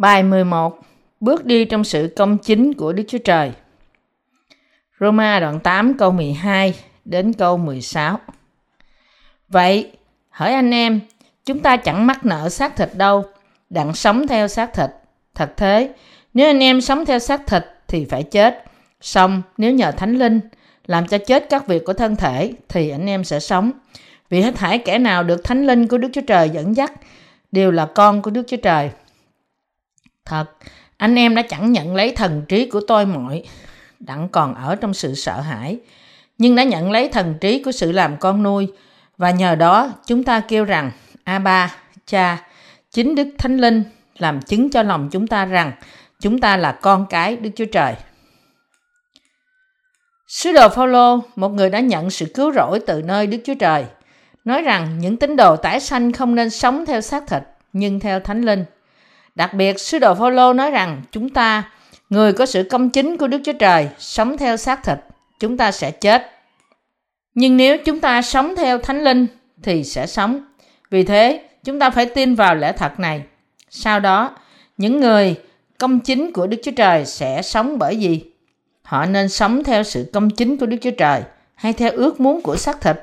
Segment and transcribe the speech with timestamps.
[0.00, 0.78] Bài 11
[1.20, 3.52] Bước đi trong sự công chính của Đức Chúa Trời
[5.00, 6.74] Roma đoạn 8 câu 12
[7.04, 8.18] đến câu 16
[9.48, 9.92] Vậy,
[10.28, 11.00] hỏi anh em,
[11.44, 13.24] chúng ta chẳng mắc nợ xác thịt đâu,
[13.70, 14.90] đặng sống theo xác thịt.
[15.34, 15.92] Thật thế,
[16.34, 18.64] nếu anh em sống theo xác thịt thì phải chết.
[19.00, 20.40] Xong, nếu nhờ Thánh Linh
[20.86, 23.72] làm cho chết các việc của thân thể thì anh em sẽ sống.
[24.30, 26.92] Vì hết thảy kẻ nào được Thánh Linh của Đức Chúa Trời dẫn dắt
[27.52, 28.90] đều là con của Đức Chúa Trời.
[30.30, 30.50] Thật,
[30.96, 33.42] anh em đã chẳng nhận lấy thần trí của tôi mọi,
[34.00, 35.78] đặng còn ở trong sự sợ hãi,
[36.38, 38.72] nhưng đã nhận lấy thần trí của sự làm con nuôi,
[39.16, 40.90] và nhờ đó chúng ta kêu rằng,
[41.24, 41.74] A ba,
[42.06, 42.38] cha,
[42.90, 43.84] chính Đức Thánh Linh
[44.18, 45.72] làm chứng cho lòng chúng ta rằng
[46.20, 47.94] chúng ta là con cái Đức Chúa Trời.
[50.28, 53.84] Sứ đồ Phaolô, một người đã nhận sự cứu rỗi từ nơi Đức Chúa Trời,
[54.44, 58.20] nói rằng những tín đồ tái sanh không nên sống theo xác thịt, nhưng theo
[58.20, 58.64] Thánh Linh.
[59.34, 61.70] Đặc biệt, sứ đồ Phaolô nói rằng chúng ta,
[62.10, 64.98] người có sự công chính của Đức Chúa Trời, sống theo xác thịt,
[65.40, 66.30] chúng ta sẽ chết.
[67.34, 69.26] Nhưng nếu chúng ta sống theo Thánh Linh
[69.62, 70.44] thì sẽ sống.
[70.90, 73.22] Vì thế, chúng ta phải tin vào lẽ thật này.
[73.70, 74.36] Sau đó,
[74.76, 75.34] những người
[75.78, 78.24] công chính của Đức Chúa Trời sẽ sống bởi gì?
[78.82, 81.22] Họ nên sống theo sự công chính của Đức Chúa Trời
[81.54, 82.96] hay theo ước muốn của xác thịt.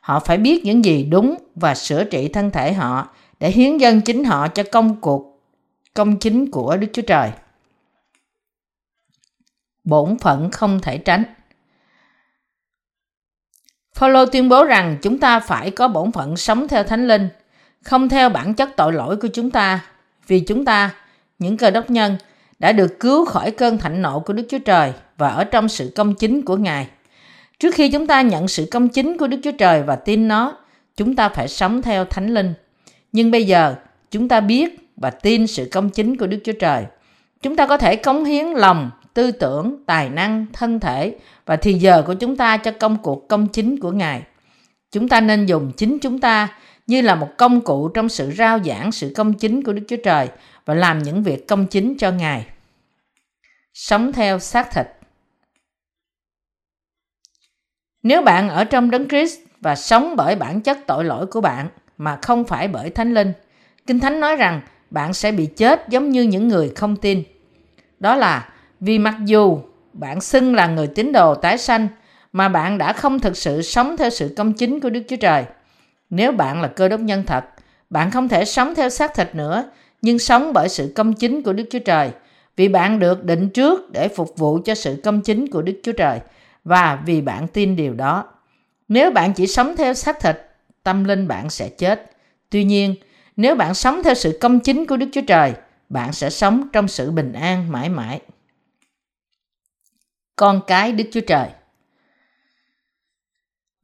[0.00, 3.08] Họ phải biết những gì đúng và sửa trị thân thể họ
[3.40, 5.33] để hiến dân chính họ cho công cuộc
[5.94, 7.30] công chính của Đức Chúa Trời.
[9.84, 11.24] Bổn phận không thể tránh.
[13.94, 17.28] Phaolô tuyên bố rằng chúng ta phải có bổn phận sống theo Thánh Linh,
[17.82, 19.80] không theo bản chất tội lỗi của chúng ta,
[20.26, 20.94] vì chúng ta,
[21.38, 22.16] những cơ đốc nhân,
[22.58, 25.92] đã được cứu khỏi cơn thạnh nộ của Đức Chúa Trời và ở trong sự
[25.96, 26.88] công chính của Ngài.
[27.58, 30.58] Trước khi chúng ta nhận sự công chính của Đức Chúa Trời và tin nó,
[30.96, 32.54] chúng ta phải sống theo Thánh Linh.
[33.12, 33.74] Nhưng bây giờ,
[34.10, 36.84] chúng ta biết và tin sự công chính của Đức Chúa Trời.
[37.42, 41.16] Chúng ta có thể cống hiến lòng, tư tưởng, tài năng, thân thể
[41.46, 44.22] và thì giờ của chúng ta cho công cuộc công chính của Ngài.
[44.90, 46.48] Chúng ta nên dùng chính chúng ta
[46.86, 49.96] như là một công cụ trong sự rao giảng sự công chính của Đức Chúa
[50.04, 50.28] Trời
[50.64, 52.46] và làm những việc công chính cho Ngài.
[53.74, 54.86] Sống theo xác thịt
[58.02, 61.68] Nếu bạn ở trong đấng Christ và sống bởi bản chất tội lỗi của bạn
[61.98, 63.32] mà không phải bởi Thánh Linh,
[63.86, 64.60] Kinh Thánh nói rằng
[64.94, 67.22] bạn sẽ bị chết giống như những người không tin.
[68.00, 68.48] Đó là
[68.80, 69.58] vì mặc dù
[69.92, 71.88] bạn xưng là người tín đồ tái sanh
[72.32, 75.44] mà bạn đã không thực sự sống theo sự công chính của Đức Chúa Trời.
[76.10, 77.44] Nếu bạn là cơ đốc nhân thật,
[77.90, 79.64] bạn không thể sống theo xác thịt nữa,
[80.02, 82.10] nhưng sống bởi sự công chính của Đức Chúa Trời,
[82.56, 85.92] vì bạn được định trước để phục vụ cho sự công chính của Đức Chúa
[85.92, 86.20] Trời
[86.64, 88.24] và vì bạn tin điều đó.
[88.88, 90.36] Nếu bạn chỉ sống theo xác thịt,
[90.82, 92.10] tâm linh bạn sẽ chết.
[92.50, 92.94] Tuy nhiên,
[93.36, 95.52] nếu bạn sống theo sự công chính của Đức Chúa Trời,
[95.88, 98.20] bạn sẽ sống trong sự bình an mãi mãi.
[100.36, 101.48] Con cái Đức Chúa Trời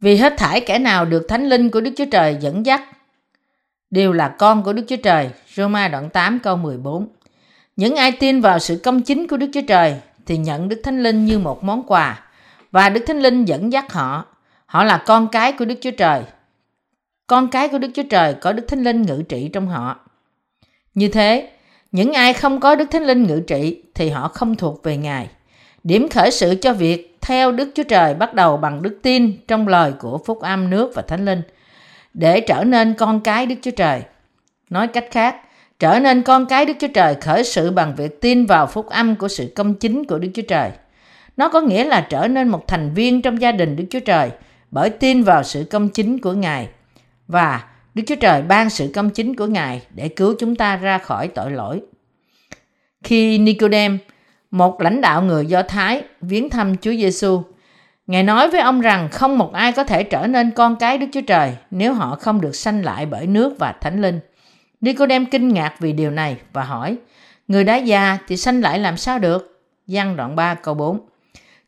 [0.00, 2.82] Vì hết thảy kẻ nào được Thánh Linh của Đức Chúa Trời dẫn dắt,
[3.90, 5.30] đều là con của Đức Chúa Trời.
[5.54, 7.08] Roma đoạn 8 câu 14
[7.76, 11.02] Những ai tin vào sự công chính của Đức Chúa Trời thì nhận Đức Thánh
[11.02, 12.30] Linh như một món quà
[12.70, 14.26] và Đức Thánh Linh dẫn dắt họ.
[14.66, 16.22] Họ là con cái của Đức Chúa Trời
[17.30, 19.98] con cái của Đức Chúa Trời có Đức Thánh Linh ngự trị trong họ.
[20.94, 21.50] Như thế,
[21.92, 25.28] những ai không có Đức Thánh Linh ngự trị thì họ không thuộc về Ngài.
[25.84, 29.68] Điểm khởi sự cho việc theo Đức Chúa Trời bắt đầu bằng đức tin trong
[29.68, 31.42] lời của Phúc Âm nước và Thánh Linh
[32.14, 34.02] để trở nên con cái Đức Chúa Trời.
[34.70, 35.36] Nói cách khác,
[35.78, 39.16] trở nên con cái Đức Chúa Trời khởi sự bằng việc tin vào phúc âm
[39.16, 40.70] của sự công chính của Đức Chúa Trời.
[41.36, 44.30] Nó có nghĩa là trở nên một thành viên trong gia đình Đức Chúa Trời
[44.70, 46.68] bởi tin vào sự công chính của Ngài
[47.30, 47.64] và
[47.94, 51.28] Đức Chúa Trời ban sự công chính của Ngài để cứu chúng ta ra khỏi
[51.28, 51.80] tội lỗi.
[53.02, 53.98] Khi Nicodem,
[54.50, 57.42] một lãnh đạo người Do Thái, viếng thăm Chúa Giêsu,
[58.06, 61.06] Ngài nói với ông rằng không một ai có thể trở nên con cái Đức
[61.12, 64.20] Chúa Trời nếu họ không được sanh lại bởi nước và Thánh Linh.
[64.80, 66.96] Nicodem kinh ngạc vì điều này và hỏi,
[67.48, 69.62] người đã già thì sanh lại làm sao được?
[69.86, 71.00] Giăng đoạn 3 câu 4.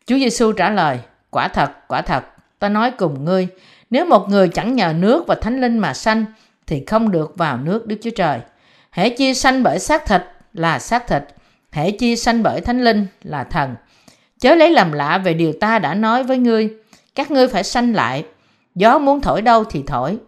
[0.06, 0.98] Chúa Giêsu trả lời,
[1.30, 2.24] quả thật, quả thật,
[2.58, 3.48] ta nói cùng ngươi,
[3.92, 6.24] nếu một người chẳng nhờ nước và thánh linh mà sanh,
[6.66, 8.40] thì không được vào nước Đức Chúa Trời.
[8.90, 10.22] Hễ chi sanh bởi xác thịt
[10.52, 11.22] là xác thịt,
[11.72, 13.74] hễ chi sanh bởi thánh linh là thần.
[14.40, 16.70] Chớ lấy làm lạ về điều ta đã nói với ngươi,
[17.14, 18.24] các ngươi phải sanh lại.
[18.74, 20.18] Gió muốn thổi đâu thì thổi.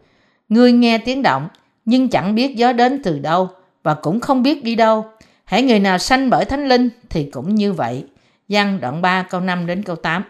[0.49, 1.49] Ngươi nghe tiếng động,
[1.85, 3.49] nhưng chẳng biết gió đến từ đâu
[3.83, 5.07] và cũng không biết đi đâu.
[5.45, 8.05] Hãy người nào sanh bởi thánh linh thì cũng như vậy.
[8.49, 10.25] Giăng đoạn 3 câu 5 đến câu 8.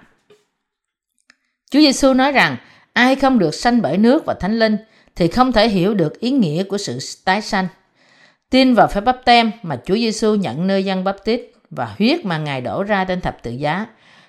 [1.70, 2.56] Chúa Giêsu nói rằng
[2.94, 4.76] Ai không được sanh bởi nước và thánh linh
[5.16, 7.66] thì không thể hiểu được ý nghĩa của sự tái sanh.
[8.50, 12.24] tin vào phép bắp tem mà Chúa Giêsu nhận nơi dân bắp tít và huyết
[12.24, 13.86] mà Ngài đổ ra trên thập tự giá,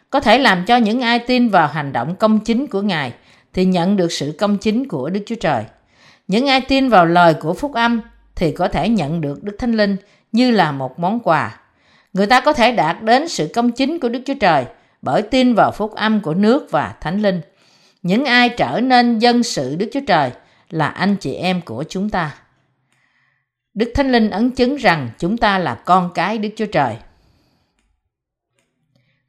[0.10, 3.14] có thể làm cho những ai tin vào hành động công chính của Ngài
[3.54, 5.64] thì nhận được sự công chính của Đức Chúa Trời.
[6.28, 8.02] Những ai tin vào lời của phúc âm
[8.36, 9.98] thì có thể nhận được Đức Thánh Linh
[10.32, 11.60] như là một món quà.
[12.14, 14.66] Người ta có thể đạt đến sự công chính của Đức Chúa Trời
[15.02, 17.42] bởi tin vào phúc âm của nước và Thánh Linh.
[18.06, 20.32] Những ai trở nên dân sự Đức Chúa Trời
[20.70, 22.36] là anh chị em của chúng ta.
[23.74, 26.98] Đức Thánh Linh ấn chứng rằng chúng ta là con cái Đức Chúa Trời.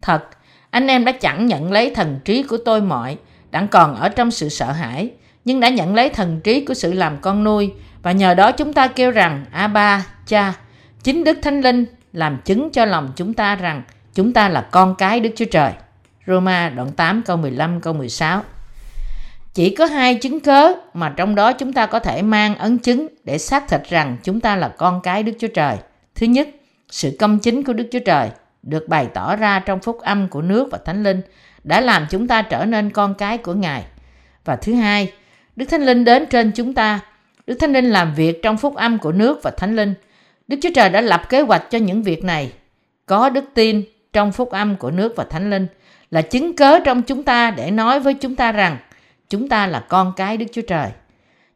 [0.03, 0.25] Thật,
[0.71, 3.17] anh em đã chẳng nhận lấy thần trí của tôi mọi,
[3.51, 5.11] đang còn ở trong sự sợ hãi,
[5.45, 7.73] nhưng đã nhận lấy thần trí của sự làm con nuôi
[8.03, 10.55] và nhờ đó chúng ta kêu rằng a ba cha
[11.03, 13.83] chính đức thánh linh làm chứng cho lòng chúng ta rằng
[14.15, 15.73] chúng ta là con cái đức chúa trời
[16.27, 18.43] Roma đoạn 8 câu 15 câu 16
[19.57, 23.07] chỉ có hai chứng cớ mà trong đó chúng ta có thể mang ấn chứng
[23.25, 25.77] để xác thực rằng chúng ta là con cái Đức Chúa Trời.
[26.15, 26.49] Thứ nhất,
[26.91, 28.31] sự công chính của Đức Chúa Trời
[28.63, 31.21] được bày tỏ ra trong phúc âm của nước và Thánh Linh
[31.65, 33.85] đã làm chúng ta trở nên con cái của Ngài.
[34.45, 35.13] Và thứ hai,
[35.57, 37.01] Đức Thánh Linh đến trên chúng ta.
[37.47, 39.95] Đức Thánh Linh làm việc trong phúc âm của nước và Thánh Linh.
[40.49, 42.53] Đức Chúa Trời đã lập kế hoạch cho những việc này.
[43.07, 43.83] Có đức tin
[44.13, 45.67] trong phúc âm của nước và Thánh Linh
[46.11, 48.77] là chứng cớ trong chúng ta để nói với chúng ta rằng
[49.31, 50.91] chúng ta là con cái Đức Chúa Trời.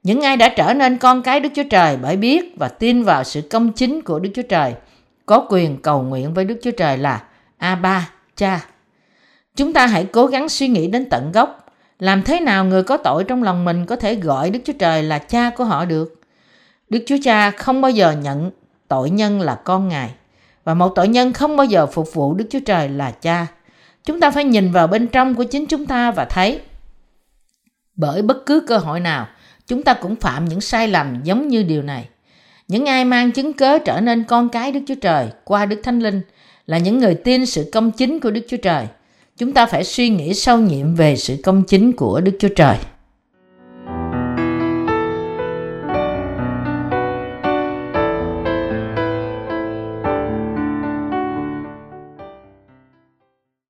[0.03, 3.25] Những ai đã trở nên con cái Đức Chúa Trời bởi biết và tin vào
[3.25, 4.75] sự công chính của Đức Chúa Trời
[5.27, 7.23] có quyền cầu nguyện với Đức Chúa Trời là
[7.59, 8.65] A Ba, Cha.
[9.57, 11.67] Chúng ta hãy cố gắng suy nghĩ đến tận gốc
[11.99, 15.03] làm thế nào người có tội trong lòng mình có thể gọi Đức Chúa Trời
[15.03, 16.21] là cha của họ được?
[16.89, 18.51] Đức Chúa Cha không bao giờ nhận
[18.89, 20.11] tội nhân là con Ngài.
[20.65, 23.47] Và một tội nhân không bao giờ phục vụ Đức Chúa Trời là cha.
[24.05, 26.61] Chúng ta phải nhìn vào bên trong của chính chúng ta và thấy
[27.97, 29.29] bởi bất cứ cơ hội nào,
[29.67, 32.09] chúng ta cũng phạm những sai lầm giống như điều này.
[32.69, 36.01] Những ai mang chứng cớ trở nên con cái Đức Chúa Trời qua Đức Thánh
[36.01, 36.23] Linh
[36.67, 38.87] là những người tin sự công chính của Đức Chúa Trời–
[39.41, 42.77] chúng ta phải suy nghĩ sâu nhiệm về sự công chính của Đức Chúa Trời.